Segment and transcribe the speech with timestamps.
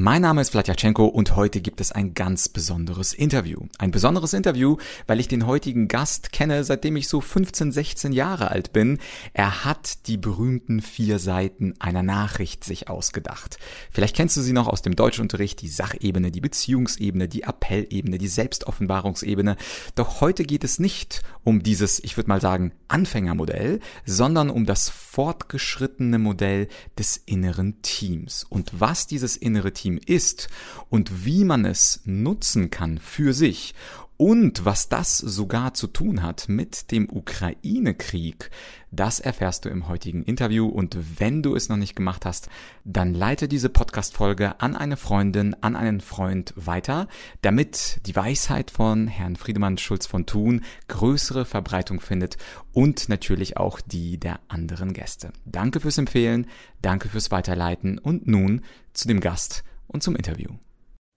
[0.00, 3.66] Mein Name ist Vladyachenko und heute gibt es ein ganz besonderes Interview.
[3.78, 4.76] Ein besonderes Interview,
[5.08, 8.98] weil ich den heutigen Gast kenne, seitdem ich so 15, 16 Jahre alt bin.
[9.32, 13.58] Er hat die berühmten vier Seiten einer Nachricht sich ausgedacht.
[13.90, 18.28] Vielleicht kennst du sie noch aus dem Deutschunterricht, die Sachebene, die Beziehungsebene, die Appellebene, die
[18.28, 19.56] Selbstoffenbarungsebene.
[19.96, 24.90] Doch heute geht es nicht um dieses, ich würde mal sagen, Anfängermodell, sondern um das
[24.90, 28.46] fortgeschrittene Modell des inneren Teams.
[28.48, 30.48] Und was dieses innere Team Team ist
[30.90, 33.74] und wie man es nutzen kann für sich
[34.18, 38.50] und was das sogar zu tun hat mit dem Ukraine-Krieg,
[38.90, 40.66] das erfährst du im heutigen Interview.
[40.66, 42.48] Und wenn du es noch nicht gemacht hast,
[42.84, 47.06] dann leite diese Podcast-Folge an eine Freundin, an einen Freund weiter,
[47.42, 52.38] damit die Weisheit von Herrn Friedemann Schulz von Thun größere Verbreitung findet
[52.72, 55.32] und natürlich auch die der anderen Gäste.
[55.44, 56.48] Danke fürs Empfehlen,
[56.82, 58.62] danke fürs Weiterleiten und nun
[58.94, 60.50] zu dem Gast und zum Interview.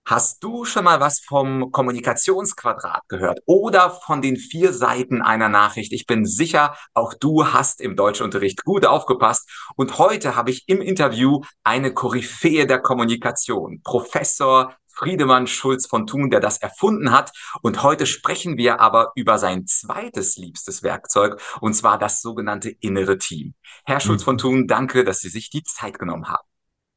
[0.04, 5.94] Hast du schon mal was vom Kommunikationsquadrat gehört oder von den vier Seiten einer Nachricht?
[5.94, 9.48] Ich bin sicher, auch du hast im Deutschunterricht gut aufgepasst.
[9.76, 16.30] Und heute habe ich im Interview eine Koryphäe der Kommunikation, Professor Friedemann Schulz von Thun,
[16.30, 17.32] der das erfunden hat.
[17.62, 23.18] Und heute sprechen wir aber über sein zweites liebstes Werkzeug, und zwar das sogenannte innere
[23.18, 23.54] Team.
[23.86, 26.46] Herr Schulz von Thun, danke, dass Sie sich die Zeit genommen haben.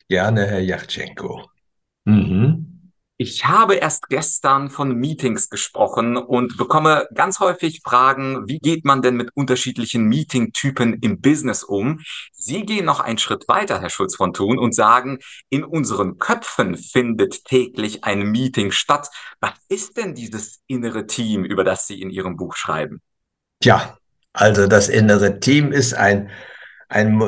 [0.08, 1.48] Gerne, Herr Yachtschenko.
[2.04, 2.74] Mhm.
[3.16, 9.02] Ich habe erst gestern von Meetings gesprochen und bekomme ganz häufig Fragen, wie geht man
[9.02, 12.00] denn mit unterschiedlichen Meeting-Typen im Business um?
[12.32, 16.76] Sie gehen noch einen Schritt weiter, Herr Schulz von Thun, und sagen, in unseren Köpfen
[16.76, 19.08] findet täglich ein Meeting statt.
[19.40, 23.00] Was ist denn dieses innere Team, über das Sie in Ihrem Buch schreiben?
[23.60, 23.96] Tja,
[24.32, 26.30] also das innere Team ist ein
[26.94, 27.20] ein,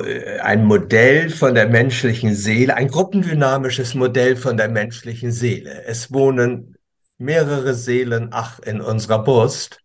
[0.43, 5.83] ein Modell von der menschlichen Seele, ein gruppendynamisches Modell von der menschlichen Seele.
[5.87, 6.77] Es wohnen
[7.19, 9.81] mehrere Seelen, ach, in unserer Brust.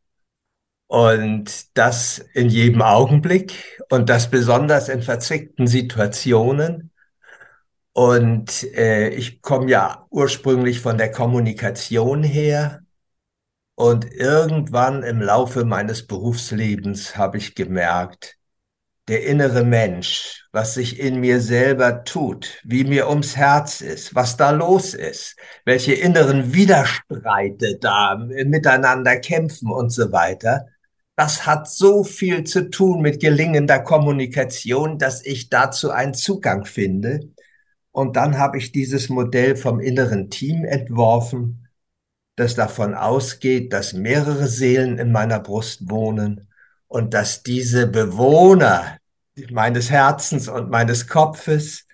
[0.86, 6.91] Und das in jedem Augenblick und das besonders in verzwickten Situationen.
[7.94, 12.84] Und äh, ich komme ja ursprünglich von der Kommunikation her.
[13.74, 18.38] Und irgendwann im Laufe meines Berufslebens habe ich gemerkt,
[19.07, 24.38] der innere Mensch, was sich in mir selber tut, wie mir ums Herz ist, was
[24.38, 25.35] da los ist,
[25.66, 30.67] welche inneren Widerstreite da miteinander kämpfen und so weiter.
[31.16, 37.31] Das hat so viel zu tun mit gelingender Kommunikation, dass ich dazu einen Zugang finde.
[37.91, 41.67] Und dann habe ich dieses Modell vom inneren Team entworfen,
[42.35, 46.50] das davon ausgeht, dass mehrere Seelen in meiner Brust wohnen
[46.91, 48.97] und dass diese Bewohner
[49.50, 51.85] meines Herzens und meines Kopfes,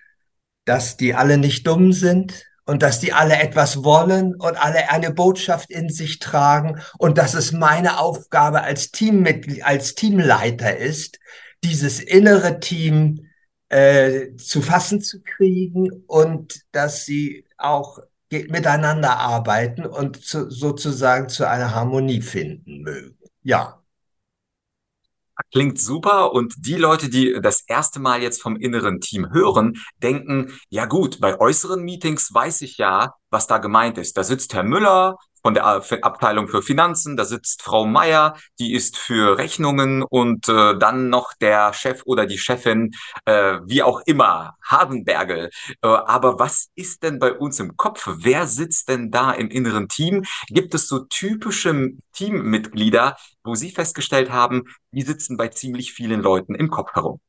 [0.64, 5.12] dass die alle nicht dumm sind und dass die alle etwas wollen und alle eine
[5.12, 11.20] Botschaft in sich tragen und dass es meine Aufgabe als Teammitglied, als Teamleiter ist,
[11.62, 13.28] dieses innere Team
[13.68, 21.48] äh, zu fassen zu kriegen und dass sie auch miteinander arbeiten und zu, sozusagen zu
[21.48, 23.16] einer Harmonie finden mögen.
[23.44, 23.77] Ja.
[25.52, 26.32] Klingt super.
[26.32, 31.20] Und die Leute, die das erste Mal jetzt vom inneren Team hören, denken, ja gut,
[31.20, 34.16] bei äußeren Meetings weiß ich ja, was da gemeint ist.
[34.16, 38.96] Da sitzt Herr Müller, von der Abteilung für Finanzen, da sitzt Frau Meier, die ist
[38.96, 42.92] für Rechnungen und äh, dann noch der Chef oder die Chefin,
[43.24, 45.50] äh, wie auch immer, Habenbergel.
[45.82, 48.08] Äh, aber was ist denn bei uns im Kopf?
[48.18, 50.24] Wer sitzt denn da im inneren Team?
[50.48, 56.54] Gibt es so typische Teammitglieder, wo Sie festgestellt haben, die sitzen bei ziemlich vielen Leuten
[56.54, 57.20] im Kopf herum?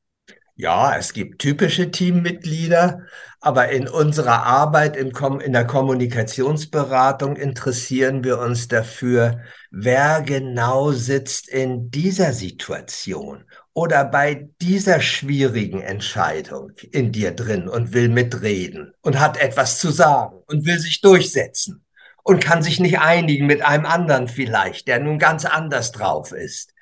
[0.61, 3.03] Ja, es gibt typische Teammitglieder,
[3.39, 9.39] aber in unserer Arbeit in, in, der Kommunikationsberatung interessieren wir uns dafür,
[9.71, 17.93] wer genau sitzt in dieser Situation oder bei dieser schwierigen Entscheidung in dir drin und
[17.93, 21.85] will mitreden und hat etwas zu sagen und will sich durchsetzen
[22.21, 26.73] und kann sich nicht einigen mit einem anderen vielleicht, der nun ganz anders drauf ist.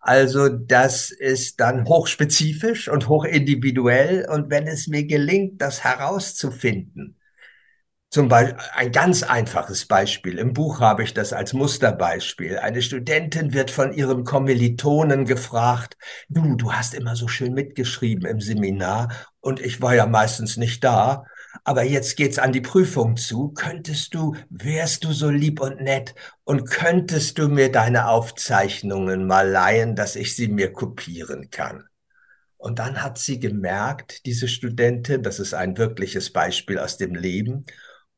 [0.00, 4.26] Also das ist dann hochspezifisch und hochindividuell.
[4.28, 7.16] Und wenn es mir gelingt, das herauszufinden,
[8.10, 10.38] zum Beispiel ein ganz einfaches Beispiel.
[10.38, 12.58] Im Buch habe ich das als Musterbeispiel.
[12.58, 15.96] Eine Studentin wird von ihrem Kommilitonen gefragt,
[16.28, 20.82] du, du hast immer so schön mitgeschrieben im Seminar und ich war ja meistens nicht
[20.82, 21.24] da.
[21.64, 23.50] Aber jetzt geht's an die Prüfung zu.
[23.52, 26.14] Könntest du, wärst du so lieb und nett
[26.44, 31.84] und könntest du mir deine Aufzeichnungen mal leihen, dass ich sie mir kopieren kann?
[32.56, 37.64] Und dann hat sie gemerkt, diese Studentin, das ist ein wirkliches Beispiel aus dem Leben,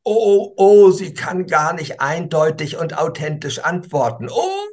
[0.05, 4.29] oh, oh, sie kann gar nicht eindeutig und authentisch antworten.
[4.31, 4.67] Oh,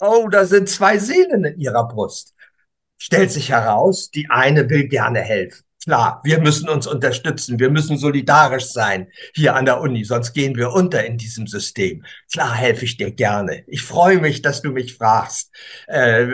[0.00, 2.34] oh, da sind zwei Seelen in ihrer Brust.
[2.98, 5.64] Stellt sich heraus, die eine will gerne helfen.
[5.84, 10.56] Klar, wir müssen uns unterstützen, wir müssen solidarisch sein hier an der Uni, sonst gehen
[10.56, 12.04] wir unter in diesem System.
[12.32, 13.62] Klar helfe ich dir gerne.
[13.68, 15.50] Ich freue mich, dass du mich fragst.
[15.86, 16.26] Äh,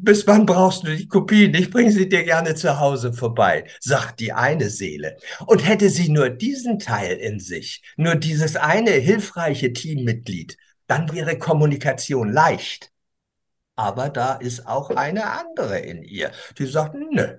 [0.00, 1.54] bis wann brauchst du die Kopien?
[1.54, 5.16] Ich bringe sie dir gerne zu Hause vorbei, sagt die eine Seele.
[5.46, 10.56] Und hätte sie nur diesen Teil in sich, nur dieses eine hilfreiche Teammitglied,
[10.88, 12.90] dann wäre Kommunikation leicht.
[13.76, 17.38] Aber da ist auch eine andere in ihr, die sagt, nö,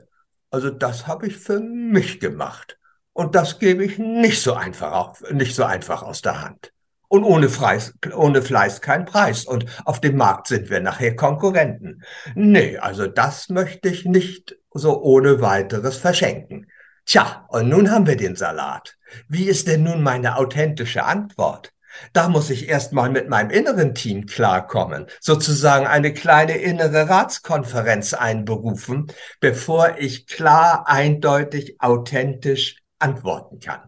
[0.53, 2.77] also das habe ich für mich gemacht.
[3.11, 6.71] Und das gebe ich nicht so einfach, auf, nicht so einfach aus der Hand.
[7.07, 9.45] Und ohne, Fleiß, ohne Fleiß kein Preis.
[9.45, 12.03] Und auf dem Markt sind wir nachher Konkurrenten.
[12.35, 16.67] Nee, also das möchte ich nicht so ohne weiteres verschenken.
[17.05, 18.95] Tja, und nun haben wir den Salat.
[19.27, 21.73] Wie ist denn nun meine authentische Antwort?
[22.13, 29.07] Da muss ich erstmal mit meinem inneren Team klarkommen, sozusagen eine kleine innere Ratskonferenz einberufen,
[29.40, 33.81] bevor ich klar, eindeutig, authentisch antworten kann.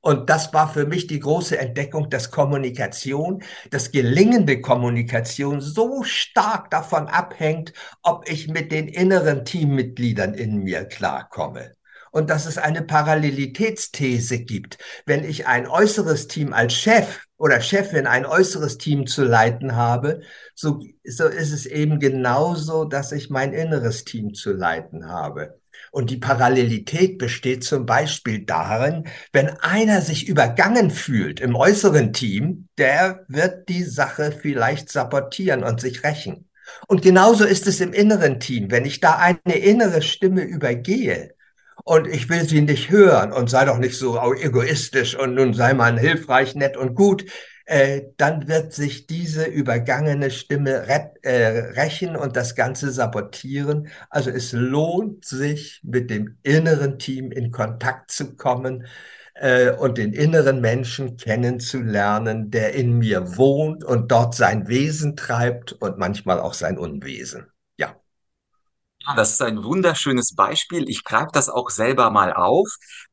[0.00, 6.70] Und das war für mich die große Entdeckung, dass Kommunikation, dass gelingende Kommunikation so stark
[6.70, 11.72] davon abhängt, ob ich mit den inneren Teammitgliedern in mir klarkomme
[12.12, 14.78] und dass es eine Parallelitätsthese gibt.
[15.06, 20.20] Wenn ich ein äußeres Team als Chef oder Chefin ein äußeres Team zu leiten habe,
[20.54, 25.58] so, so ist es eben genauso, dass ich mein inneres Team zu leiten habe.
[25.90, 32.68] Und die Parallelität besteht zum Beispiel darin, wenn einer sich übergangen fühlt im äußeren Team,
[32.78, 36.48] der wird die Sache vielleicht sabotieren und sich rächen.
[36.86, 38.70] Und genauso ist es im inneren Team.
[38.70, 41.34] Wenn ich da eine innere Stimme übergehe,
[41.84, 45.74] und ich will sie nicht hören und sei doch nicht so egoistisch und nun sei
[45.74, 47.24] man hilfreich, nett und gut,
[47.66, 50.84] äh, dann wird sich diese übergangene Stimme
[51.22, 51.34] äh,
[51.80, 53.88] rächen und das Ganze sabotieren.
[54.10, 58.86] Also es lohnt sich, mit dem inneren Team in Kontakt zu kommen
[59.34, 65.72] äh, und den inneren Menschen kennenzulernen, der in mir wohnt und dort sein Wesen treibt
[65.72, 67.51] und manchmal auch sein Unwesen.
[69.06, 70.88] Ja, das ist ein wunderschönes Beispiel.
[70.88, 72.68] Ich greife das auch selber mal auf.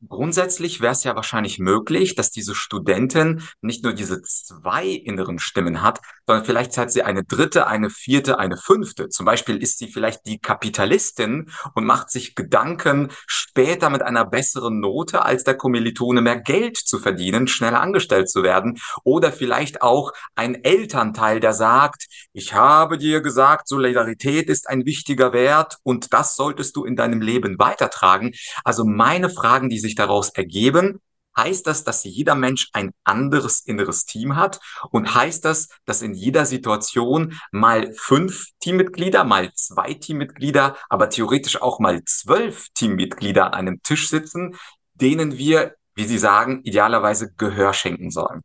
[0.07, 5.81] Grundsätzlich wäre es ja wahrscheinlich möglich, dass diese Studentin nicht nur diese zwei inneren Stimmen
[5.81, 9.09] hat, sondern vielleicht hat sie eine dritte, eine vierte, eine fünfte.
[9.09, 14.79] Zum Beispiel ist sie vielleicht die Kapitalistin und macht sich Gedanken, später mit einer besseren
[14.79, 18.77] Note als der Kommilitone mehr Geld zu verdienen, schneller angestellt zu werden.
[19.03, 25.33] Oder vielleicht auch ein Elternteil, der sagt, ich habe dir gesagt, Solidarität ist ein wichtiger
[25.33, 28.33] Wert und das solltest du in deinem Leben weitertragen.
[28.63, 31.01] Also meine Fragen, die sich daraus ergeben,
[31.39, 34.59] heißt das, dass jeder Mensch ein anderes inneres Team hat
[34.91, 41.61] und heißt das, dass in jeder Situation mal fünf Teammitglieder, mal zwei Teammitglieder, aber theoretisch
[41.61, 44.55] auch mal zwölf Teammitglieder an einem Tisch sitzen,
[44.93, 48.41] denen wir, wie Sie sagen, idealerweise Gehör schenken sollen.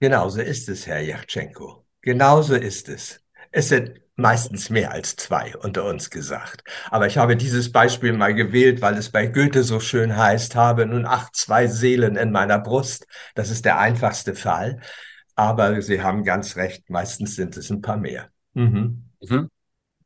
[0.00, 1.84] Genauso ist es, Herr Yachtschenko.
[2.02, 3.20] Genauso ist es.
[3.56, 6.62] Es sind meistens mehr als zwei unter uns gesagt.
[6.90, 10.84] Aber ich habe dieses Beispiel mal gewählt, weil es bei Goethe so schön heißt, habe
[10.84, 13.06] nun acht zwei Seelen in meiner Brust.
[13.34, 14.80] Das ist der einfachste Fall.
[15.36, 18.28] Aber Sie haben ganz recht, meistens sind es ein paar mehr.
[18.52, 19.08] Mhm.
[19.22, 19.48] Mhm.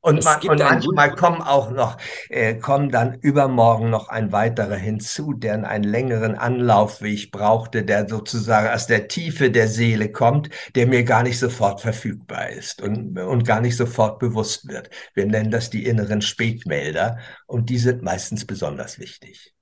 [0.02, 1.98] Und, man, und manchmal kommen auch noch,
[2.30, 8.68] äh, kommen dann übermorgen noch ein weiterer hinzu, der einen längeren Anlaufweg brauchte, der sozusagen
[8.68, 13.44] aus der Tiefe der Seele kommt, der mir gar nicht sofort verfügbar ist und, und
[13.44, 14.88] gar nicht sofort bewusst wird.
[15.12, 19.54] Wir nennen das die inneren Spätmelder und die sind meistens besonders wichtig.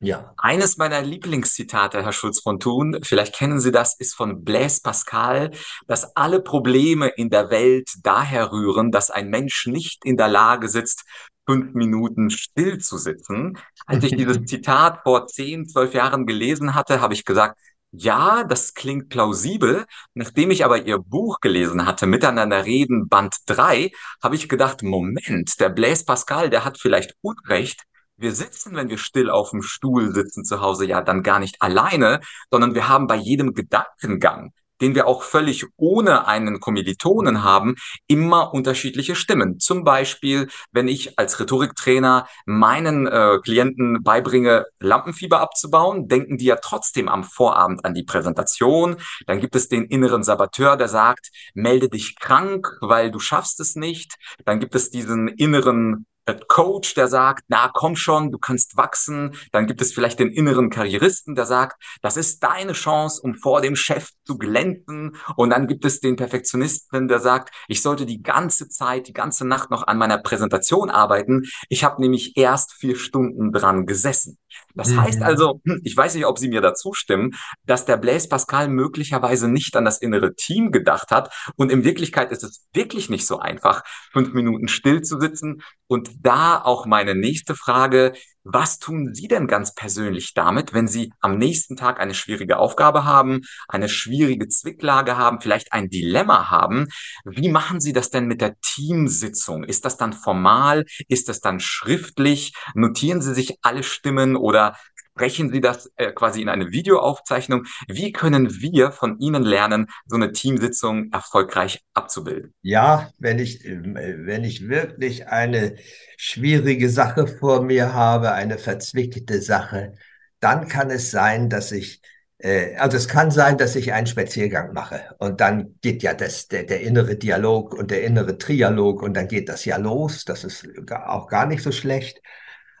[0.00, 0.34] Ja.
[0.36, 5.52] Eines meiner Lieblingszitate, Herr Schulz von Thun, vielleicht kennen Sie das, ist von Blaise Pascal,
[5.86, 10.68] dass alle Probleme in der Welt daher rühren, dass ein Mensch nicht in der Lage
[10.68, 11.04] sitzt,
[11.46, 13.58] fünf Minuten still zu sitzen.
[13.86, 17.58] Als ich dieses Zitat vor zehn, zwölf Jahren gelesen hatte, habe ich gesagt,
[17.92, 19.86] ja, das klingt plausibel.
[20.12, 23.90] Nachdem ich aber Ihr Buch gelesen hatte, Miteinander reden, Band 3,
[24.22, 27.84] habe ich gedacht, Moment, der Blaise Pascal, der hat vielleicht Unrecht
[28.16, 31.60] wir sitzen, wenn wir still auf dem Stuhl sitzen zu Hause, ja dann gar nicht
[31.60, 32.20] alleine,
[32.50, 38.52] sondern wir haben bei jedem Gedankengang den wir auch völlig ohne einen Kommilitonen haben, immer
[38.52, 39.58] unterschiedliche Stimmen.
[39.58, 46.56] Zum Beispiel, wenn ich als Rhetoriktrainer meinen äh, Klienten beibringe, Lampenfieber abzubauen, denken die ja
[46.56, 48.96] trotzdem am Vorabend an die Präsentation.
[49.26, 53.76] Dann gibt es den inneren Saboteur, der sagt, melde dich krank, weil du schaffst es
[53.76, 54.16] nicht.
[54.44, 59.36] Dann gibt es diesen inneren Coach, der sagt, na komm schon, du kannst wachsen.
[59.52, 63.60] Dann gibt es vielleicht den inneren Karrieristen, der sagt, das ist deine Chance, um vor
[63.60, 65.16] dem Chef zu glänzen.
[65.36, 69.46] Und dann gibt es den Perfektionisten, der sagt, ich sollte die ganze Zeit, die ganze
[69.46, 71.44] Nacht noch an meiner Präsentation arbeiten.
[71.68, 74.38] Ich habe nämlich erst vier Stunden dran gesessen.
[74.74, 75.00] Das mhm.
[75.00, 77.34] heißt also, ich weiß nicht, ob Sie mir dazu stimmen,
[77.64, 81.32] dass der Blaise Pascal möglicherweise nicht an das innere Team gedacht hat.
[81.56, 83.82] Und in Wirklichkeit ist es wirklich nicht so einfach,
[84.12, 85.62] fünf Minuten still zu sitzen.
[85.86, 88.12] Und da auch meine nächste Frage.
[88.48, 93.04] Was tun Sie denn ganz persönlich damit, wenn Sie am nächsten Tag eine schwierige Aufgabe
[93.04, 96.86] haben, eine schwierige Zwicklage haben, vielleicht ein Dilemma haben?
[97.24, 99.64] Wie machen Sie das denn mit der Teamsitzung?
[99.64, 100.84] Ist das dann formal?
[101.08, 102.54] Ist das dann schriftlich?
[102.74, 104.76] Notieren Sie sich alle Stimmen oder
[105.16, 107.64] sprechen Sie das äh, quasi in eine Videoaufzeichnung?
[107.88, 112.52] Wie können wir von Ihnen lernen, so eine Teamsitzung erfolgreich abzubilden?
[112.60, 115.76] Ja, wenn ich, äh, wenn ich wirklich eine
[116.18, 119.94] schwierige Sache vor mir habe, eine verzwickte Sache,
[120.40, 122.02] dann kann es sein, dass ich
[122.36, 126.48] äh, also es kann sein, dass ich einen Spaziergang mache und dann geht ja das,
[126.48, 130.26] der, der innere Dialog und der innere Trialog und dann geht das ja los.
[130.26, 132.20] Das ist auch gar nicht so schlecht.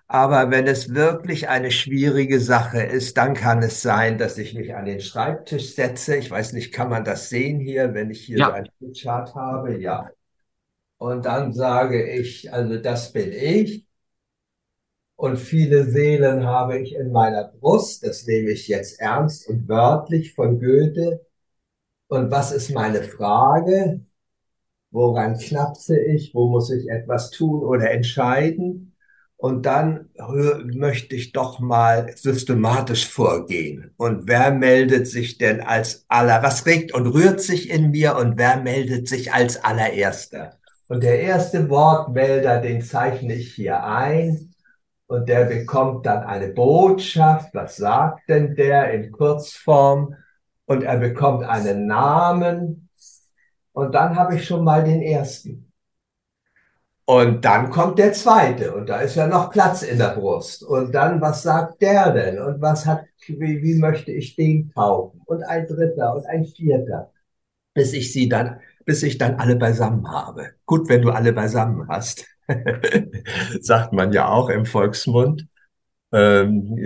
[0.08, 4.74] Aber wenn es wirklich eine schwierige Sache ist, dann kann es sein, dass ich mich
[4.74, 6.16] an den Schreibtisch setze.
[6.16, 8.46] Ich weiß nicht, kann man das sehen hier, wenn ich hier ja.
[8.46, 9.76] so einen Chart habe?
[9.78, 10.10] Ja.
[10.98, 13.86] Und dann sage ich, also das bin ich.
[15.16, 18.06] Und viele Seelen habe ich in meiner Brust.
[18.06, 21.26] Das nehme ich jetzt ernst und wörtlich von Goethe.
[22.08, 24.00] Und was ist meine Frage?
[24.90, 26.34] Woran knapse ich?
[26.34, 28.95] Wo muss ich etwas tun oder entscheiden?
[29.38, 30.08] Und dann
[30.64, 33.92] möchte ich doch mal systematisch vorgehen.
[33.98, 38.38] Und wer meldet sich denn als aller, was regt und rührt sich in mir und
[38.38, 40.56] wer meldet sich als allererster?
[40.88, 44.54] Und der erste Wortmelder, den zeichne ich hier ein.
[45.08, 47.54] Und der bekommt dann eine Botschaft.
[47.54, 50.14] Was sagt denn der in Kurzform?
[50.64, 52.88] Und er bekommt einen Namen.
[53.72, 55.65] Und dann habe ich schon mal den ersten.
[57.08, 60.64] Und dann kommt der zweite und da ist ja noch Platz in der Brust.
[60.64, 62.40] Und dann, was sagt der denn?
[62.40, 65.22] Und was hat, wie, wie möchte ich den kaufen?
[65.24, 67.12] Und ein dritter und ein vierter.
[67.74, 70.50] Bis ich sie dann, bis ich dann alle beisammen habe.
[70.64, 72.26] Gut, wenn du alle beisammen hast.
[73.60, 75.46] sagt man ja auch im Volksmund.
[76.12, 76.76] Ähm,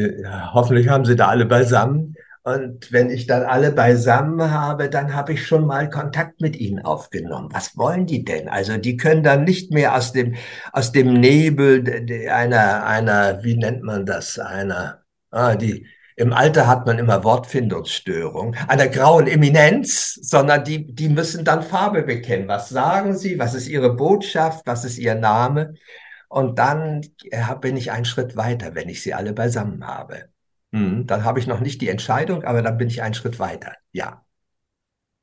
[0.53, 2.15] hoffentlich haben sie da alle beisammen.
[2.43, 6.79] Und wenn ich dann alle beisammen habe, dann habe ich schon mal Kontakt mit ihnen
[6.81, 7.51] aufgenommen.
[7.53, 8.49] Was wollen die denn?
[8.49, 10.35] Also die können dann nicht mehr aus dem,
[10.73, 11.85] aus dem Nebel
[12.31, 18.57] einer, einer, wie nennt man das, einer, ah, die, im Alter hat man immer Wortfindungsstörung,
[18.69, 22.49] einer grauen Eminenz, sondern die, die müssen dann Farbe bekennen.
[22.49, 23.39] Was sagen sie?
[23.39, 24.67] Was ist ihre Botschaft?
[24.67, 25.75] Was ist ihr Name?
[26.29, 30.31] Und dann äh, bin ich einen Schritt weiter, wenn ich sie alle beisammen habe.
[30.73, 33.75] Mhm, dann habe ich noch nicht die Entscheidung, aber dann bin ich einen Schritt weiter.
[33.93, 34.25] Ja.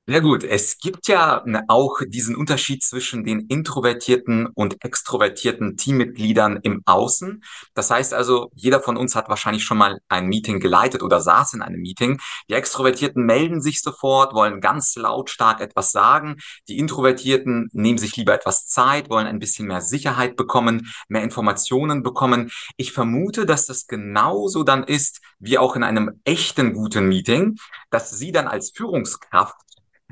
[0.10, 6.60] Ja gut, es gibt ja ne, auch diesen Unterschied zwischen den introvertierten und extrovertierten Teammitgliedern
[6.64, 7.44] im Außen.
[7.74, 11.56] Das heißt also, jeder von uns hat wahrscheinlich schon mal ein Meeting geleitet oder saß
[11.56, 12.20] in einem Meeting.
[12.50, 16.38] Die Extrovertierten melden sich sofort, wollen ganz lautstark etwas sagen.
[16.70, 22.02] Die Introvertierten nehmen sich lieber etwas Zeit, wollen ein bisschen mehr Sicherheit bekommen, mehr Informationen
[22.02, 22.50] bekommen.
[22.78, 27.58] Ich vermute, dass das genauso dann ist wie auch in einem echten guten Meeting,
[27.90, 29.67] dass Sie dann als Führungskraft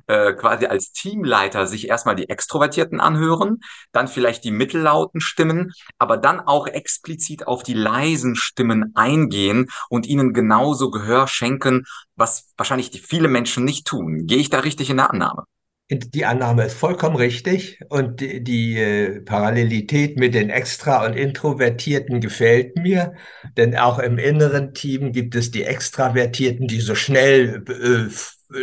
[0.07, 3.59] äh, quasi als Teamleiter sich erstmal die Extrovertierten anhören,
[3.91, 10.07] dann vielleicht die mittellauten Stimmen, aber dann auch explizit auf die leisen Stimmen eingehen und
[10.07, 11.85] ihnen genauso Gehör schenken,
[12.15, 14.25] was wahrscheinlich die viele Menschen nicht tun.
[14.25, 15.43] Gehe ich da richtig in der Annahme?
[15.87, 22.21] Die Annahme ist vollkommen richtig und die, die äh, Parallelität mit den Extra- und Introvertierten
[22.21, 23.13] gefällt mir,
[23.55, 28.09] denn auch im inneren Team gibt es die Extravertierten, die so schnell äh,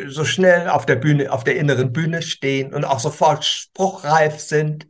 [0.09, 4.87] so schnell auf der Bühne, auf der inneren Bühne stehen und auch sofort spruchreif sind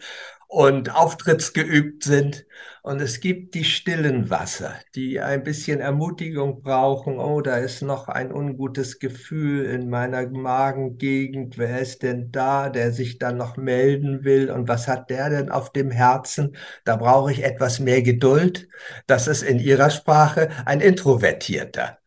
[0.49, 2.47] und auftrittsgeübt sind.
[2.83, 7.19] Und es gibt die stillen Wasser, die ein bisschen Ermutigung brauchen.
[7.19, 11.59] Oh, da ist noch ein ungutes Gefühl in meiner Magengegend.
[11.59, 14.51] Wer ist denn da, der sich dann noch melden will?
[14.51, 16.57] Und was hat der denn auf dem Herzen?
[16.85, 18.69] Da brauche ich etwas mehr Geduld.
[19.07, 22.02] Das ist in ihrer Sprache ein Introvertierter.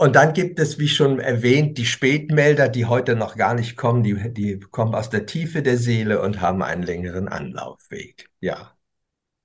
[0.00, 4.02] Und dann gibt es, wie schon erwähnt, die Spätmelder, die heute noch gar nicht kommen,
[4.02, 8.30] die, die kommen aus der Tiefe der Seele und haben einen längeren Anlaufweg.
[8.40, 8.78] Ja.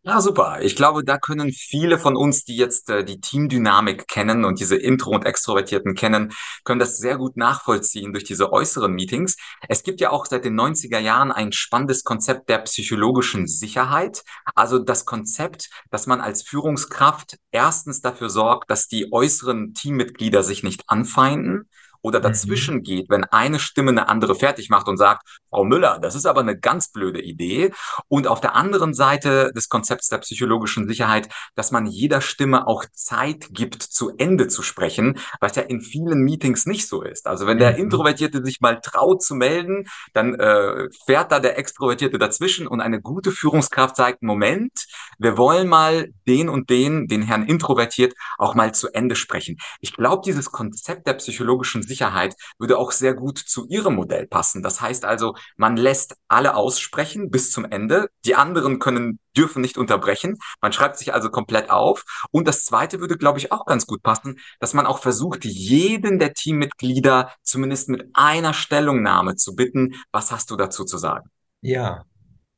[0.07, 0.59] Ja, super.
[0.61, 4.75] Ich glaube, da können viele von uns, die jetzt äh, die Teamdynamik kennen und diese
[4.75, 6.31] Intro- und Extrovertierten kennen,
[6.63, 9.35] können das sehr gut nachvollziehen durch diese äußeren Meetings.
[9.67, 14.21] Es gibt ja auch seit den 90er Jahren ein spannendes Konzept der psychologischen Sicherheit.
[14.53, 20.61] Also das Konzept, dass man als Führungskraft erstens dafür sorgt, dass die äußeren Teammitglieder sich
[20.61, 21.67] nicht anfeinden
[22.05, 22.23] oder mhm.
[22.23, 26.27] dazwischen geht, wenn eine Stimme eine andere fertig macht und sagt, Frau Müller, das ist
[26.27, 27.71] aber eine ganz blöde Idee.
[28.07, 32.85] Und auf der anderen Seite des Konzepts der psychologischen Sicherheit, dass man jeder Stimme auch
[32.93, 37.25] Zeit gibt, zu Ende zu sprechen, was ja in vielen Meetings nicht so ist.
[37.25, 37.85] Also wenn der mhm.
[37.85, 43.01] Introvertierte sich mal traut zu melden, dann äh, fährt da der Extrovertierte dazwischen und eine
[43.01, 44.85] gute Führungskraft sagt, Moment,
[45.17, 49.57] wir wollen mal den und den, den Herrn Introvertiert, auch mal zu Ende sprechen.
[49.79, 54.27] Ich glaube, dieses Konzept der psychologischen Sicherheit Sicherheit würde auch sehr gut zu Ihrem Modell
[54.27, 54.61] passen.
[54.61, 58.09] Das heißt also, man lässt alle aussprechen bis zum Ende.
[58.25, 60.37] Die anderen können, dürfen nicht unterbrechen.
[60.61, 62.03] Man schreibt sich also komplett auf.
[62.31, 66.19] Und das zweite würde, glaube ich, auch ganz gut passen, dass man auch versucht, jeden
[66.19, 69.95] der Teammitglieder zumindest mit einer Stellungnahme zu bitten.
[70.11, 71.29] Was hast du dazu zu sagen?
[71.61, 72.03] Ja,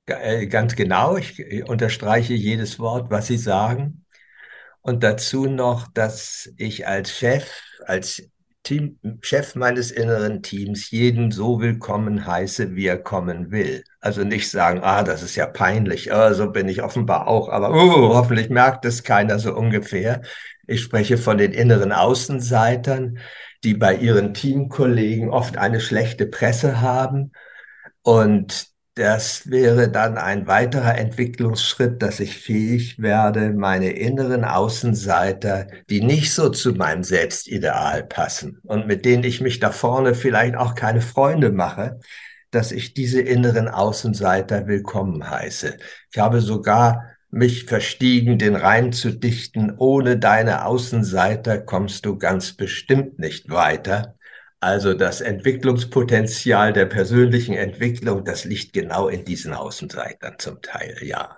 [0.07, 1.17] äh, ganz genau.
[1.17, 4.05] Ich unterstreiche jedes Wort, was Sie sagen.
[4.81, 7.49] Und dazu noch, dass ich als Chef,
[7.85, 8.29] als
[8.67, 13.85] Team, Chef meines inneren Teams jeden so willkommen heiße, wie er kommen will.
[14.01, 17.71] Also nicht sagen, ah, das ist ja peinlich, oh, so bin ich offenbar auch, aber
[17.71, 20.21] oh, hoffentlich merkt es keiner so ungefähr.
[20.67, 23.19] Ich spreche von den inneren Außenseitern,
[23.63, 27.31] die bei ihren Teamkollegen oft eine schlechte Presse haben
[28.01, 36.01] und das wäre dann ein weiterer Entwicklungsschritt, dass ich fähig werde, meine inneren Außenseiter, die
[36.01, 40.73] nicht so zu meinem Selbstideal passen und mit denen ich mich da vorne vielleicht auch
[40.73, 41.99] keine Freunde mache,
[42.49, 45.77] dass ich diese inneren Außenseiter willkommen heiße.
[46.11, 52.53] Ich habe sogar mich verstiegen, den Reim zu dichten, ohne deine Außenseiter kommst du ganz
[52.53, 54.16] bestimmt nicht weiter.
[54.59, 61.37] Also das Entwicklungspotenzial der persönlichen Entwicklung, das liegt genau in diesen Außenseitern zum Teil, ja.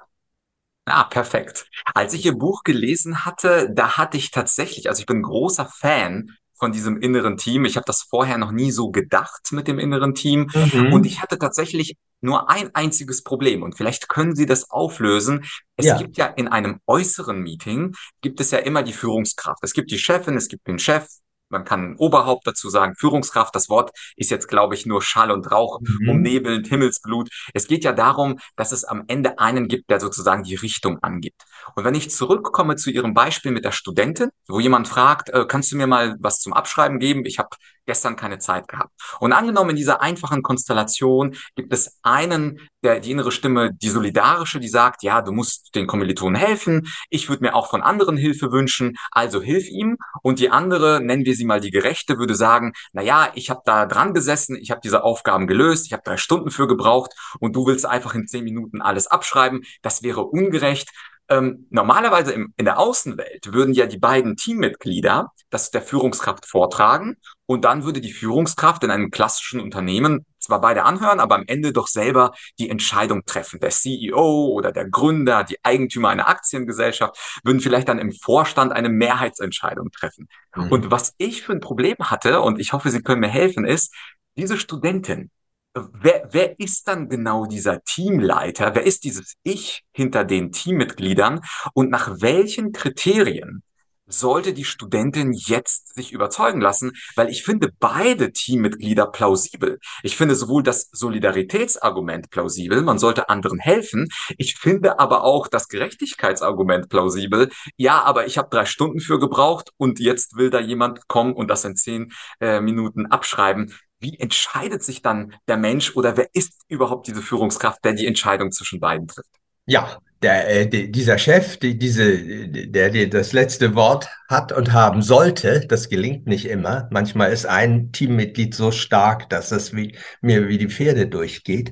[0.86, 1.68] Ah, perfekt.
[1.94, 6.32] Als ich Ihr Buch gelesen hatte, da hatte ich tatsächlich, also ich bin großer Fan
[6.60, 7.66] von diesem inneren Team.
[7.66, 10.50] Ich habe das vorher noch nie so gedacht mit dem inneren Team.
[10.54, 10.92] Mhm.
[10.92, 13.64] Und ich hatte tatsächlich nur ein einziges Problem.
[13.64, 15.46] Und vielleicht können Sie das auflösen.
[15.78, 15.98] Es ja.
[15.98, 19.64] gibt ja in einem äußeren Meeting, gibt es ja immer die Führungskraft.
[19.64, 21.08] Es gibt die Chefin, es gibt den Chef,
[21.50, 23.56] man kann Oberhaupt dazu sagen, Führungskraft.
[23.56, 26.10] Das Wort ist jetzt, glaube ich, nur Schall und Rauch, mhm.
[26.10, 27.30] umnebelnd, Himmelsblut.
[27.54, 31.44] Es geht ja darum, dass es am Ende einen gibt, der sozusagen die Richtung angibt.
[31.76, 35.72] Und wenn ich zurückkomme zu Ihrem Beispiel mit der Studentin, wo jemand fragt, äh, kannst
[35.72, 37.26] du mir mal was zum Abschreiben geben?
[37.26, 37.50] Ich habe
[37.90, 38.94] gestern keine Zeit gehabt.
[39.20, 44.60] Und angenommen, in dieser einfachen Konstellation gibt es einen, der die innere Stimme, die solidarische,
[44.60, 46.88] die sagt, ja, du musst den Kommilitonen helfen.
[47.10, 49.98] Ich würde mir auch von anderen Hilfe wünschen, also hilf ihm.
[50.22, 53.62] Und die andere, nennen wir sie mal die Gerechte, würde sagen, na ja, ich habe
[53.66, 57.56] da dran gesessen, ich habe diese Aufgaben gelöst, ich habe drei Stunden für gebraucht und
[57.56, 59.64] du willst einfach in zehn Minuten alles abschreiben.
[59.82, 60.90] Das wäre ungerecht.
[61.28, 67.18] Ähm, normalerweise im, in der Außenwelt würden ja die beiden Teammitglieder das der Führungskraft vortragen
[67.50, 71.74] und dann würde die Führungskraft in einem klassischen Unternehmen zwar beide anhören, aber am Ende
[71.74, 73.60] doch selber die Entscheidung treffen.
[73.60, 78.90] Der CEO oder der Gründer, die Eigentümer einer Aktiengesellschaft würden vielleicht dann im Vorstand eine
[78.90, 80.28] Mehrheitsentscheidung treffen.
[80.56, 80.72] Mhm.
[80.72, 83.96] Und was ich für ein Problem hatte, und ich hoffe, Sie können mir helfen, ist,
[84.38, 85.32] diese Studentin,
[85.74, 88.76] wer, wer ist dann genau dieser Teamleiter?
[88.76, 91.42] Wer ist dieses Ich hinter den Teammitgliedern?
[91.74, 93.64] Und nach welchen Kriterien
[94.10, 99.80] sollte die Studentin jetzt sich überzeugen lassen, weil ich finde beide Teammitglieder plausibel.
[100.04, 104.10] Ich finde sowohl das Solidaritätsargument plausibel, man sollte anderen helfen.
[104.38, 107.50] Ich finde aber auch das Gerechtigkeitsargument plausibel.
[107.78, 111.48] Ja, aber ich habe drei Stunden für gebraucht und jetzt will da jemand kommen und
[111.48, 113.74] das in zehn äh, Minuten abschreiben.
[114.00, 118.52] Wie entscheidet sich dann der Mensch oder wer ist überhaupt diese Führungskraft, der die Entscheidung
[118.52, 119.30] zwischen beiden trifft?
[119.66, 125.02] Ja, der, äh, dieser Chef, die, diese, der, der das letzte Wort hat und haben
[125.02, 126.88] sollte, das gelingt nicht immer.
[126.92, 131.72] Manchmal ist ein Teammitglied so stark, dass es wie, mir wie die Pferde durchgeht.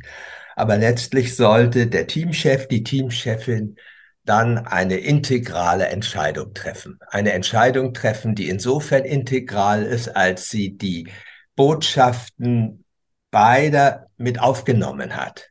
[0.55, 3.75] Aber letztlich sollte der Teamchef, die Teamchefin
[4.23, 6.99] dann eine integrale Entscheidung treffen.
[7.09, 11.09] Eine Entscheidung treffen, die insofern integral ist, als sie die
[11.55, 12.83] Botschaften
[13.31, 15.49] beider mit aufgenommen hat.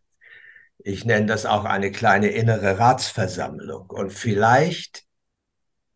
[0.87, 3.91] Ich nenne das auch eine kleine innere Ratsversammlung.
[3.91, 5.03] Und vielleicht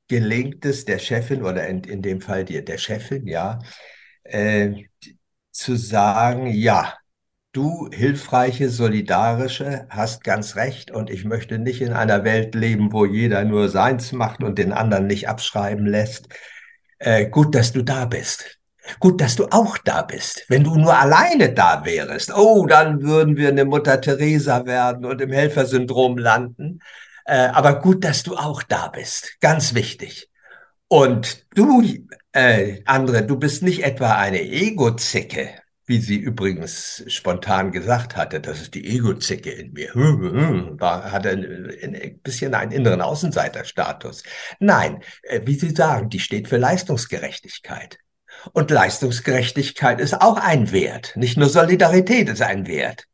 [0.08, 3.60] gelingt es der Chefin oder in, in dem Fall dir, der Chefin, ja,
[4.24, 4.72] äh,
[5.52, 6.94] zu sagen, ja,
[7.52, 13.04] du hilfreiche, solidarische, hast ganz recht und ich möchte nicht in einer Welt leben, wo
[13.04, 16.28] jeder nur seins macht und den anderen nicht abschreiben lässt.
[16.98, 18.59] Äh, gut, dass du da bist.
[18.98, 20.44] Gut, dass du auch da bist.
[20.48, 25.20] Wenn du nur alleine da wärst, oh, dann würden wir eine Mutter Teresa werden und
[25.20, 26.80] im Helfersyndrom landen.
[27.24, 29.36] Äh, aber gut, dass du auch da bist.
[29.40, 30.30] Ganz wichtig.
[30.88, 31.82] Und du,
[32.32, 35.50] äh, andere, du bist nicht etwa eine Ego-Zicke,
[35.86, 39.94] wie sie übrigens spontan gesagt hatte, das ist die Ego-Zicke in mir.
[39.94, 44.24] War, hatte ein bisschen einen inneren Außenseiterstatus.
[44.58, 47.98] Nein, äh, wie Sie sagen, die steht für Leistungsgerechtigkeit.
[48.52, 51.12] Und Leistungsgerechtigkeit ist auch ein Wert.
[51.16, 53.06] Nicht nur Solidarität ist ein Wert.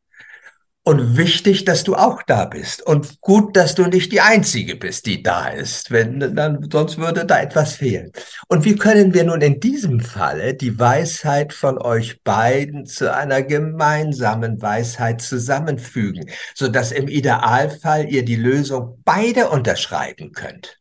[0.87, 2.81] Und wichtig, dass du auch da bist.
[2.81, 5.91] Und gut, dass du nicht die Einzige bist, die da ist.
[5.91, 8.13] Wenn, dann, sonst würde da etwas fehlen.
[8.47, 13.41] Und wie können wir nun in diesem Falle die Weisheit von euch beiden zu einer
[13.41, 20.79] gemeinsamen Weisheit zusammenfügen, sodass im Idealfall ihr die Lösung beide unterschreiben könnt?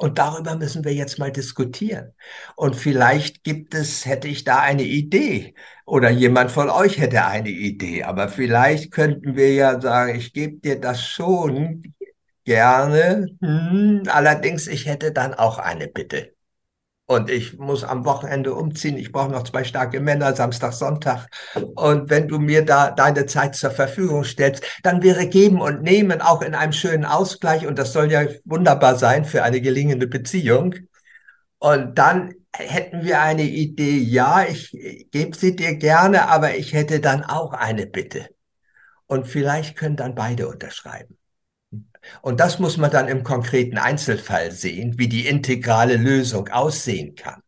[0.00, 2.12] Und darüber müssen wir jetzt mal diskutieren.
[2.54, 7.48] Und vielleicht gibt es, hätte ich da eine Idee oder jemand von euch hätte eine
[7.50, 8.04] Idee.
[8.04, 11.94] Aber vielleicht könnten wir ja sagen, ich gebe dir das schon
[12.44, 13.26] gerne.
[13.40, 16.37] Hm, allerdings, ich hätte dann auch eine Bitte.
[17.10, 18.98] Und ich muss am Wochenende umziehen.
[18.98, 21.26] Ich brauche noch zwei starke Männer, Samstag, Sonntag.
[21.74, 26.20] Und wenn du mir da deine Zeit zur Verfügung stellst, dann wäre Geben und Nehmen
[26.20, 27.66] auch in einem schönen Ausgleich.
[27.66, 30.74] Und das soll ja wunderbar sein für eine gelingende Beziehung.
[31.58, 33.96] Und dann hätten wir eine Idee.
[33.96, 34.70] Ja, ich
[35.10, 38.28] gebe sie dir gerne, aber ich hätte dann auch eine Bitte.
[39.06, 41.17] Und vielleicht können dann beide unterschreiben.
[42.22, 47.42] Und das muss man dann im konkreten Einzelfall sehen, wie die integrale Lösung aussehen kann.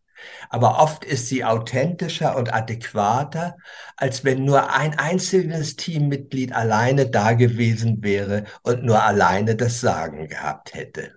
[0.48, 3.56] Aber oft ist sie authentischer und adäquater,
[3.96, 10.28] als wenn nur ein einzelnes Teammitglied alleine da gewesen wäre und nur alleine das Sagen
[10.28, 11.14] gehabt hätte.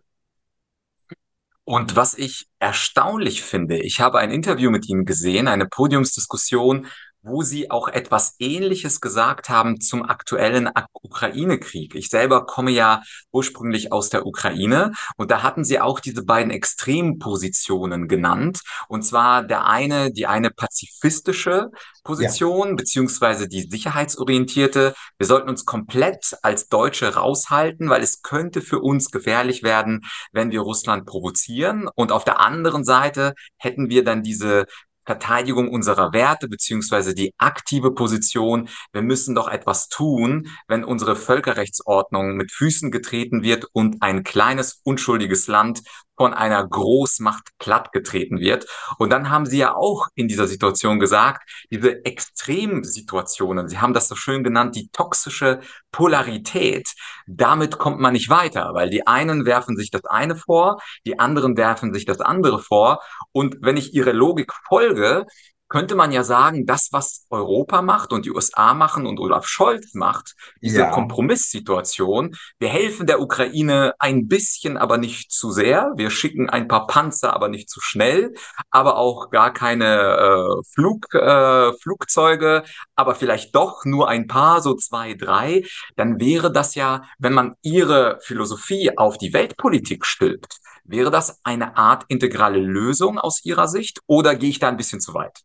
[1.66, 6.88] Und was ich erstaunlich finde, ich habe ein Interview mit Ihnen gesehen, eine Podiumsdiskussion,
[7.24, 11.96] wo Sie auch etwas Ähnliches gesagt haben zum aktuellen Ukraine-Krieg.
[11.96, 16.52] Ich selber komme ja ursprünglich aus der Ukraine und da hatten Sie auch diese beiden
[16.52, 18.60] Extrempositionen genannt.
[18.90, 21.72] Und zwar der eine, die eine pazifistische
[22.04, 22.76] Position, ja.
[22.76, 24.94] beziehungsweise die sicherheitsorientierte.
[25.18, 30.02] Wir sollten uns komplett als Deutsche raushalten, weil es könnte für uns gefährlich werden,
[30.34, 31.88] wenn wir Russland provozieren.
[31.96, 34.66] Und auf der anderen Seite hätten wir dann diese
[35.06, 42.36] Verteidigung unserer Werte beziehungsweise die aktive Position, wir müssen doch etwas tun, wenn unsere Völkerrechtsordnung
[42.36, 45.82] mit Füßen getreten wird und ein kleines unschuldiges Land
[46.16, 48.66] von einer Großmacht plattgetreten wird.
[48.98, 54.08] Und dann haben Sie ja auch in dieser Situation gesagt, diese Extremsituationen, Sie haben das
[54.08, 55.60] so schön genannt, die toxische
[55.92, 56.90] Polarität,
[57.28, 61.58] damit kommt man nicht weiter, weil die einen werfen sich das eine vor, die anderen
[61.58, 63.00] werfen sich das andere vor.
[63.32, 65.26] Und wenn ich Ihre Logik folge,
[65.74, 69.96] könnte man ja sagen, das, was Europa macht und die USA machen und Olaf Scholz
[69.96, 70.92] macht, diese ja.
[70.92, 75.92] Kompromisssituation, wir helfen der Ukraine ein bisschen, aber nicht zu sehr.
[75.96, 78.36] Wir schicken ein paar Panzer, aber nicht zu schnell,
[78.70, 82.62] aber auch gar keine äh, Flug, äh, Flugzeuge,
[82.96, 85.64] aber vielleicht doch nur ein paar, so zwei, drei.
[85.96, 91.78] Dann wäre das ja, wenn man ihre Philosophie auf die Weltpolitik stülpt, Wäre das eine
[91.78, 95.40] Art integrale Lösung aus Ihrer Sicht oder gehe ich da ein bisschen zu weit?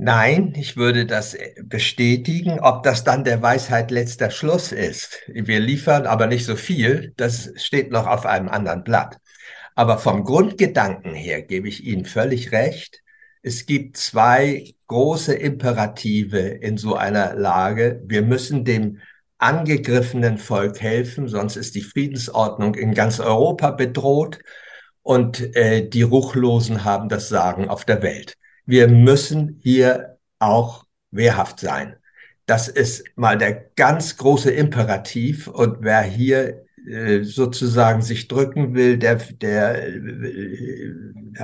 [0.00, 2.60] Nein, ich würde das äh, bestätigen.
[2.60, 5.18] Ob das dann der Weisheit letzter Schluss ist.
[5.26, 7.12] Wir liefern aber nicht so viel.
[7.16, 9.18] Das steht noch auf einem anderen Blatt.
[9.74, 13.02] Aber vom Grundgedanken her gebe ich Ihnen völlig recht.
[13.42, 18.00] Es gibt zwei große Imperative in so einer Lage.
[18.06, 19.00] Wir müssen dem
[19.38, 24.38] angegriffenen Volk helfen, sonst ist die Friedensordnung in ganz Europa bedroht
[25.02, 31.58] und äh, die Ruchlosen haben das Sagen auf der Welt wir müssen hier auch wehrhaft
[31.58, 31.96] sein.
[32.44, 35.48] Das ist mal der ganz große Imperativ.
[35.48, 40.92] Und wer hier äh, sozusagen sich drücken will, der, der äh,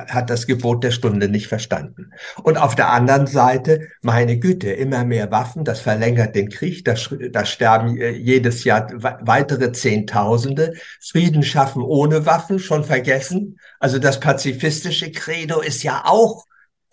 [0.07, 2.13] hat das Gebot der Stunde nicht verstanden.
[2.43, 6.95] Und auf der anderen Seite, meine Güte, immer mehr Waffen, das verlängert den Krieg, da,
[7.33, 10.75] da sterben äh, jedes Jahr weitere Zehntausende.
[11.01, 13.59] Frieden schaffen ohne Waffen, schon vergessen.
[13.81, 16.45] Also das pazifistische Credo ist ja auch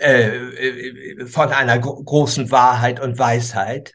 [0.01, 3.93] äh, äh, von einer gro großen Wahrheit und Weisheit.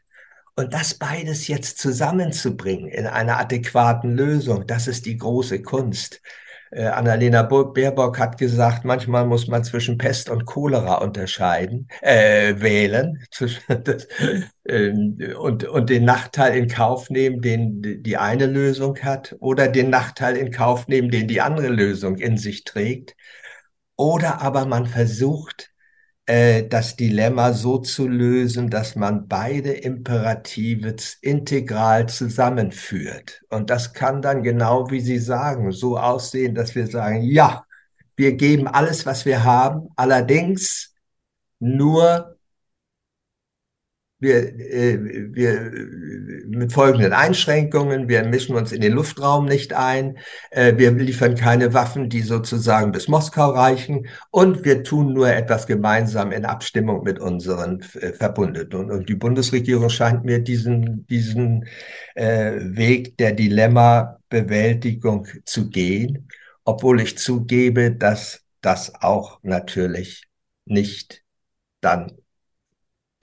[0.55, 6.21] Und das beides jetzt zusammenzubringen in einer adäquaten Lösung, das ist die große Kunst.
[6.71, 13.23] Äh, Annalena Baerbock hat gesagt, manchmal muss man zwischen Pest und Cholera unterscheiden, äh, wählen
[13.83, 14.07] das,
[14.65, 14.91] äh,
[15.35, 20.35] und, und den Nachteil in Kauf nehmen, den die eine Lösung hat, oder den Nachteil
[20.35, 23.15] in Kauf nehmen, den die andere Lösung in sich trägt.
[23.95, 25.66] Oder aber man versucht,
[26.27, 33.41] das Dilemma so zu lösen, dass man beide Imperative integral zusammenführt.
[33.49, 37.63] Und das kann dann genau wie Sie sagen, so aussehen, dass wir sagen, ja,
[38.17, 40.93] wir geben alles, was wir haben, allerdings
[41.59, 42.36] nur
[44.19, 44.97] wir, äh,
[45.33, 45.71] wir
[46.47, 50.17] mit folgenden Einschränkungen, wir mischen uns in den Luftraum nicht ein,
[50.49, 54.07] äh, wir liefern keine Waffen, die sozusagen bis Moskau reichen.
[54.31, 58.79] Und wir tun nur etwas gemeinsam in Abstimmung mit unseren äh, Verbündeten.
[58.79, 61.67] Und, und, die Bundesregierung scheint mir diesen, diesen
[62.15, 66.27] äh, Weg der Dilemmabewältigung zu gehen,
[66.63, 70.27] obwohl ich zugebe, dass das auch natürlich
[70.65, 71.23] nicht
[71.81, 72.17] dann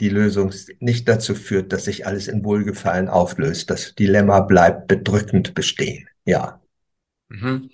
[0.00, 3.70] die Lösung nicht dazu führt, dass sich alles in Wohlgefallen auflöst.
[3.70, 6.08] Das Dilemma bleibt bedrückend bestehen.
[6.24, 6.60] Ja.
[7.28, 7.70] Mhm.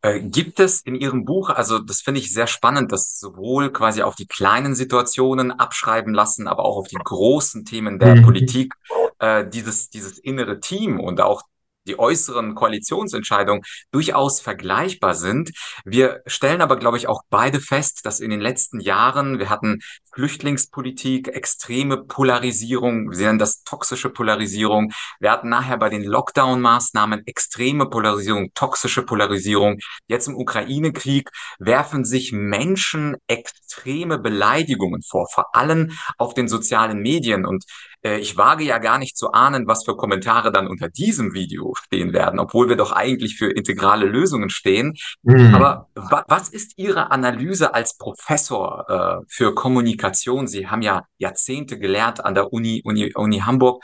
[0.00, 4.02] Äh, gibt es in Ihrem Buch, also das finde ich sehr spannend, das sowohl quasi
[4.02, 8.22] auf die kleinen Situationen abschreiben lassen, aber auch auf die großen Themen der mhm.
[8.22, 8.74] Politik,
[9.18, 11.42] äh, dieses, dieses innere Team und auch
[11.86, 15.50] die äußeren Koalitionsentscheidungen durchaus vergleichbar sind.
[15.84, 19.80] Wir stellen aber, glaube ich, auch beide fest, dass in den letzten Jahren, wir hatten
[20.16, 24.92] Flüchtlingspolitik, extreme Polarisierung, wir sehen das toxische Polarisierung.
[25.20, 29.78] Wir hatten nachher bei den Lockdown-Maßnahmen extreme Polarisierung, toxische Polarisierung.
[30.06, 37.44] Jetzt im Ukraine-Krieg werfen sich Menschen extreme Beleidigungen vor, vor allem auf den sozialen Medien.
[37.44, 37.64] Und
[38.14, 42.12] ich wage ja gar nicht zu ahnen, was für Kommentare dann unter diesem Video stehen
[42.12, 44.94] werden, obwohl wir doch eigentlich für integrale Lösungen stehen.
[45.22, 45.54] Mhm.
[45.54, 50.46] Aber wa was ist Ihre Analyse als Professor äh, für Kommunikation?
[50.46, 53.82] Sie haben ja Jahrzehnte gelehrt an der Uni, Uni, Uni Hamburg.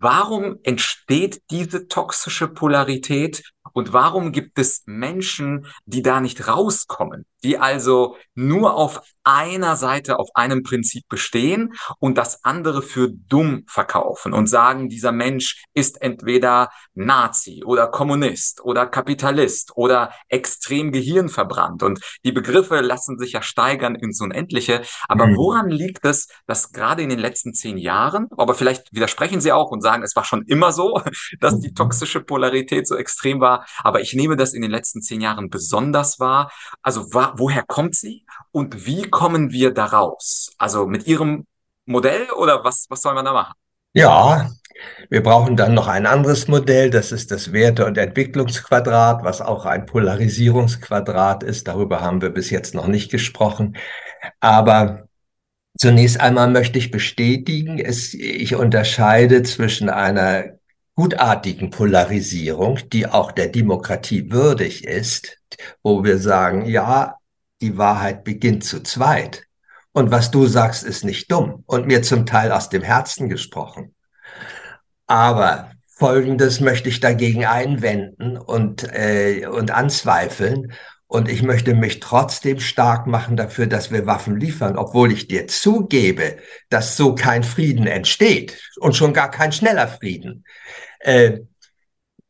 [0.00, 7.58] Warum entsteht diese toxische Polarität und warum gibt es Menschen, die da nicht rauskommen, die
[7.58, 14.32] also nur auf einer Seite, auf einem Prinzip bestehen und das andere für dumm verkaufen
[14.32, 21.82] und sagen, dieser Mensch ist entweder Nazi oder Kommunist oder Kapitalist oder extrem gehirnverbrannt.
[21.82, 24.82] Und die Begriffe lassen sich ja steigern ins Unendliche.
[25.08, 25.36] Aber mhm.
[25.36, 29.70] woran liegt es, dass gerade in den letzten zehn Jahren, aber vielleicht widersprechen Sie auch
[29.70, 31.02] und sagen, es war schon immer so,
[31.40, 35.20] dass die toxische Polarität so extrem war, aber ich nehme das in den letzten zehn
[35.20, 36.50] Jahren besonders wahr.
[36.82, 40.52] Also woher kommt sie und wie kommen wir daraus?
[40.58, 41.46] Also mit Ihrem
[41.86, 43.54] Modell oder was, was soll man da machen?
[43.94, 44.50] Ja,
[45.08, 49.64] wir brauchen dann noch ein anderes Modell, das ist das Werte- und Entwicklungsquadrat, was auch
[49.66, 51.66] ein Polarisierungsquadrat ist.
[51.68, 53.76] Darüber haben wir bis jetzt noch nicht gesprochen.
[54.40, 55.08] Aber
[55.76, 60.57] zunächst einmal möchte ich bestätigen, es, ich unterscheide zwischen einer
[60.98, 65.38] gutartigen Polarisierung, die auch der Demokratie würdig ist,
[65.84, 67.14] wo wir sagen, ja,
[67.60, 69.44] die Wahrheit beginnt zu zweit.
[69.92, 73.94] Und was du sagst, ist nicht dumm und mir zum Teil aus dem Herzen gesprochen.
[75.06, 80.72] Aber Folgendes möchte ich dagegen einwenden und, äh, und anzweifeln.
[81.10, 85.48] Und ich möchte mich trotzdem stark machen dafür, dass wir Waffen liefern, obwohl ich dir
[85.48, 86.36] zugebe,
[86.68, 90.44] dass so kein Frieden entsteht und schon gar kein schneller Frieden.
[91.00, 91.40] Äh,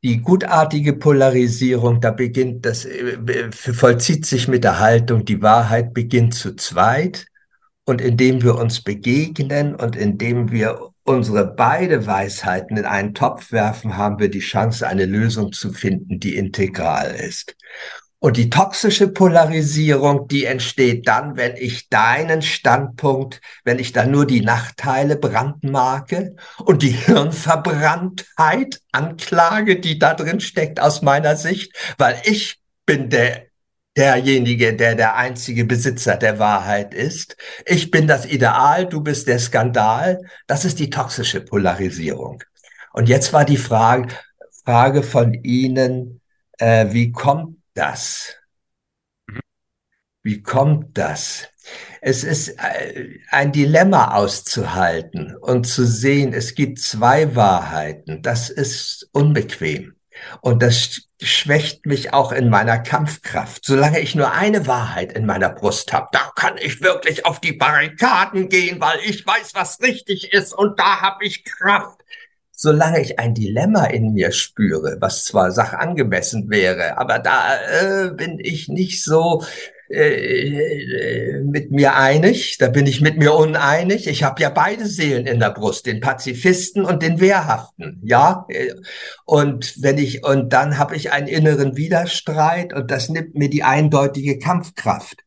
[0.05, 6.35] die gutartige Polarisierung, da beginnt das, äh, vollzieht sich mit der Haltung, die Wahrheit beginnt
[6.35, 7.27] zu zweit.
[7.85, 13.97] Und indem wir uns begegnen und indem wir unsere beide Weisheiten in einen Topf werfen,
[13.97, 17.57] haben wir die Chance, eine Lösung zu finden, die integral ist.
[18.20, 24.26] Und die toxische Polarisierung, die entsteht dann, wenn ich deinen Standpunkt, wenn ich dann nur
[24.26, 32.20] die Nachteile brandmarke und die Hirnverbranntheit anklage, die da drin steckt aus meiner Sicht, weil
[32.24, 33.46] ich bin der
[33.96, 37.37] derjenige, der der einzige Besitzer der Wahrheit ist.
[37.66, 40.20] Ich bin das Ideal, du bist der Skandal.
[40.46, 42.42] Das ist die toxische Polarisierung.
[42.92, 44.14] Und jetzt war die Frage,
[44.64, 46.20] Frage von Ihnen,
[46.59, 48.35] äh, wie kommt das?
[50.23, 51.49] Wie kommt das?
[52.01, 58.23] Es ist äh, ein Dilemma auszuhalten und zu sehen, es gibt zwei Wahrheiten.
[58.23, 59.95] Das ist unbequem.
[60.41, 63.64] Und das schwächt mich auch in meiner Kampfkraft.
[63.64, 67.53] Solange ich nur eine Wahrheit in meiner Brust habe, da kann ich wirklich auf die
[67.53, 72.01] Barrikaden gehen, weil ich weiß, was richtig ist und da habe ich Kraft.
[72.61, 78.40] Solange ich ein Dilemma in mir spüre, was zwar sachangemessen wäre, aber da äh, bin
[78.40, 79.44] ich nicht so
[79.88, 84.09] äh, mit mir einig, da bin ich mit mir uneinig.
[84.09, 88.44] Ich habe ja beide Seelen in der Brust, den Pazifisten und den Wehrhaften, ja.
[89.25, 93.62] Und wenn ich und dann habe ich einen inneren Widerstreit und das nimmt mir die
[93.62, 95.18] eindeutige Kampfkraft.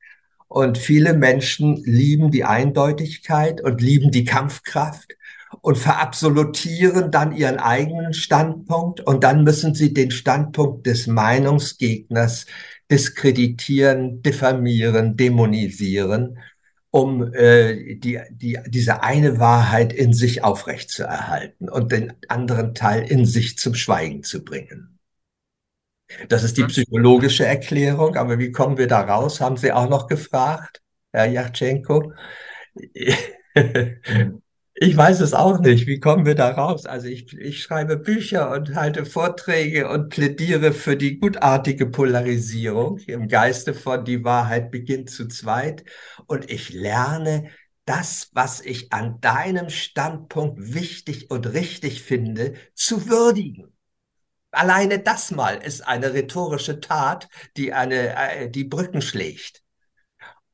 [0.50, 5.16] Und viele Menschen lieben die Eindeutigkeit und lieben die Kampfkraft
[5.60, 12.46] und verabsolutieren dann ihren eigenen Standpunkt und dann müssen sie den Standpunkt des Meinungsgegners
[12.90, 16.40] diskreditieren, diffamieren, dämonisieren,
[16.90, 23.26] um äh, die, die, diese eine Wahrheit in sich aufrechtzuerhalten und den anderen Teil in
[23.26, 25.00] sich zum Schweigen zu bringen.
[26.28, 26.68] Das ist die mhm.
[26.68, 30.82] psychologische Erklärung, aber wie kommen wir da raus, haben Sie auch noch gefragt,
[31.14, 32.14] Herr Yachtschenko.
[34.84, 35.86] Ich weiß es auch nicht.
[35.86, 36.88] Wie kommen wir da raus?
[36.88, 43.28] Also ich, ich schreibe Bücher und halte Vorträge und plädiere für die gutartige Polarisierung im
[43.28, 45.84] Geiste von die Wahrheit beginnt zu zweit.
[46.26, 47.52] Und ich lerne
[47.86, 53.72] das, was ich an deinem Standpunkt wichtig und richtig finde, zu würdigen.
[54.50, 59.61] Alleine das mal ist eine rhetorische Tat, die eine, äh, die Brücken schlägt.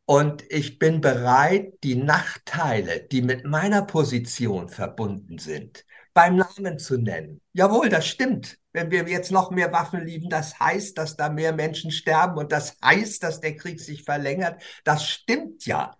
[0.09, 6.97] Und ich bin bereit, die Nachteile, die mit meiner Position verbunden sind, beim Namen zu
[6.97, 7.41] nennen.
[7.51, 8.57] Jawohl, das stimmt.
[8.71, 12.53] Wenn wir jetzt noch mehr Waffen lieben, das heißt, dass da mehr Menschen sterben und
[12.53, 14.61] das heißt, dass der Krieg sich verlängert.
[14.85, 15.97] Das stimmt ja.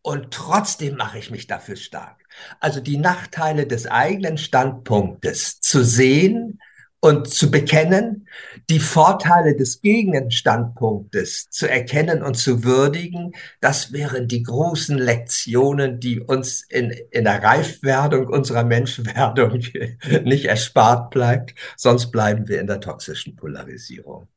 [0.00, 2.24] Und trotzdem mache ich mich dafür stark.
[2.60, 6.60] Also die Nachteile des eigenen Standpunktes zu sehen,
[7.00, 8.28] und zu bekennen,
[8.68, 16.20] die Vorteile des Gegenstandpunktes zu erkennen und zu würdigen, das wären die großen Lektionen, die
[16.20, 19.62] uns in, in der Reifwerdung unserer Menschwerdung
[20.24, 24.28] nicht erspart bleibt, sonst bleiben wir in der toxischen Polarisierung.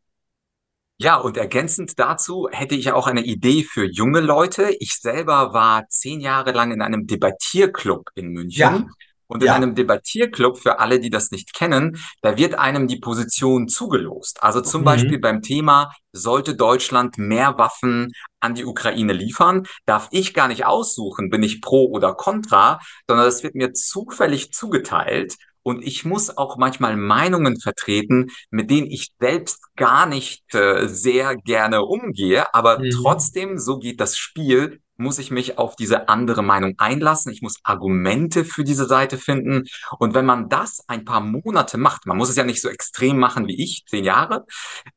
[0.99, 4.73] Ja, und ergänzend dazu hätte ich auch eine Idee für junge Leute.
[4.79, 8.59] Ich selber war zehn Jahre lang in einem Debattierclub in München.
[8.59, 8.85] Ja.
[9.33, 9.55] Und in ja.
[9.55, 14.43] einem Debattierclub, für alle, die das nicht kennen, da wird einem die Position zugelost.
[14.43, 14.85] Also zum mhm.
[14.85, 20.67] Beispiel beim Thema, sollte Deutschland mehr Waffen an die Ukraine liefern, darf ich gar nicht
[20.67, 25.35] aussuchen, bin ich pro oder contra, sondern das wird mir zufällig zugeteilt.
[25.63, 31.35] Und ich muss auch manchmal Meinungen vertreten, mit denen ich selbst gar nicht äh, sehr
[31.37, 32.53] gerne umgehe.
[32.53, 32.91] Aber mhm.
[32.91, 37.31] trotzdem, so geht das Spiel, muss ich mich auf diese andere Meinung einlassen.
[37.31, 39.65] Ich muss Argumente für diese Seite finden.
[39.99, 43.19] Und wenn man das ein paar Monate macht, man muss es ja nicht so extrem
[43.19, 44.45] machen wie ich, zehn Jahre,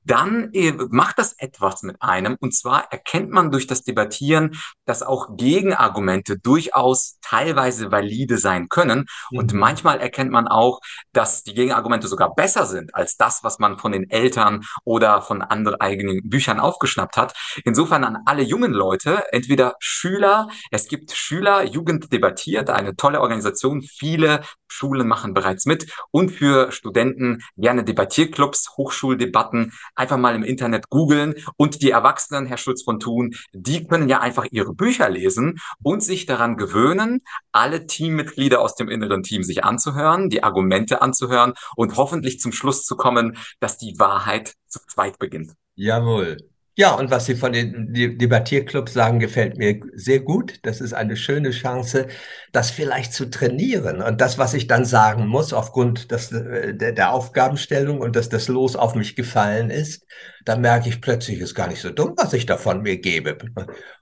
[0.04, 2.36] dann äh, macht das etwas mit einem.
[2.40, 9.06] Und zwar erkennt man durch das Debattieren, dass auch Gegenargumente durchaus teilweise valide sein können.
[9.30, 9.38] Mhm.
[9.38, 10.80] Und manchmal erkennt man auch,
[11.12, 15.42] dass die Gegenargumente sogar besser sind als das, was man von den Eltern oder von
[15.42, 17.34] anderen eigenen Büchern aufgeschnappt hat.
[17.64, 20.48] Insofern an alle jungen Leute, entweder Schüler.
[20.70, 23.82] Es gibt Schüler, Jugend debattiert, eine tolle Organisation.
[23.82, 25.90] Viele Schulen machen bereits mit.
[26.10, 29.72] Und für Studenten gerne Debattierclubs, Hochschuldebatten.
[29.94, 31.34] Einfach mal im Internet googeln.
[31.56, 36.02] Und die Erwachsenen, Herr Schulz von Thun, die können ja einfach ihre Bücher lesen und
[36.02, 41.96] sich daran gewöhnen, alle Teammitglieder aus dem inneren Team sich anzuhören, die Argumente anzuhören und
[41.96, 45.52] hoffentlich zum Schluss zu kommen, dass die Wahrheit zu zweit beginnt.
[45.74, 46.36] Jawohl.
[46.78, 50.58] Ja, und was Sie von den Debattierclubs sagen, gefällt mir sehr gut.
[50.62, 52.06] Das ist eine schöne Chance,
[52.52, 54.02] das vielleicht zu trainieren.
[54.02, 58.28] Und das, was ich dann sagen muss, aufgrund des, äh, der, der Aufgabenstellung und dass
[58.28, 60.04] das Los auf mich gefallen ist,
[60.46, 63.36] da merke ich plötzlich, ist gar nicht so dumm, was ich da von mir gebe.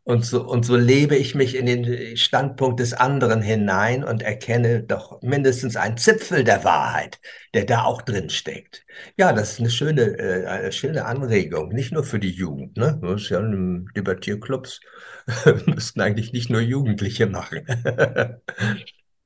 [0.02, 4.82] Und so, und so lebe ich mich in den Standpunkt des anderen hinein und erkenne
[4.82, 7.18] doch mindestens einen Zipfel der Wahrheit,
[7.54, 8.84] der da auch drin steckt.
[9.16, 12.76] Ja, das ist eine schöne, äh, eine schöne Anregung, nicht nur für die Jugend.
[12.76, 13.00] Ne?
[13.02, 14.80] Das ist ja in Debattierclubs
[15.66, 17.66] müssten eigentlich nicht nur Jugendliche machen.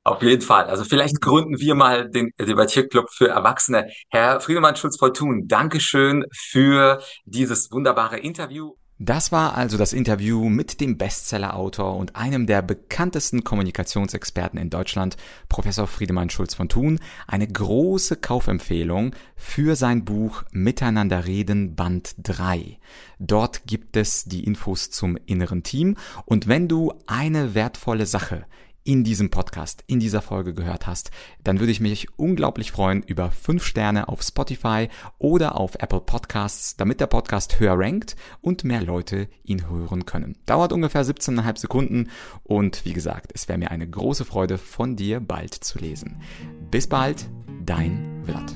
[0.09, 0.65] Auf jeden Fall.
[0.65, 3.89] Also vielleicht gründen wir mal den Debattierclub für Erwachsene.
[4.09, 8.73] Herr Friedemann Schulz-Fortun, Dankeschön für dieses wunderbare Interview.
[8.97, 15.15] Das war also das Interview mit dem Bestseller-Autor und einem der bekanntesten Kommunikationsexperten in Deutschland,
[15.47, 16.99] Professor Friedemann Schulz von Thun.
[17.27, 22.79] Eine große Kaufempfehlung für sein Buch Miteinander reden Band 3.
[23.19, 25.95] Dort gibt es die Infos zum inneren Team
[26.25, 28.47] und wenn du eine wertvolle Sache
[28.89, 31.11] in diesem Podcast, in dieser Folge gehört hast,
[31.43, 36.75] dann würde ich mich unglaublich freuen über fünf Sterne auf Spotify oder auf Apple Podcasts,
[36.75, 40.37] damit der Podcast höher rankt und mehr Leute ihn hören können.
[40.47, 42.09] Dauert ungefähr 17,5 Sekunden
[42.41, 46.23] und wie gesagt, es wäre mir eine große Freude von dir bald zu lesen.
[46.71, 47.29] Bis bald,
[47.63, 48.55] dein Vlad.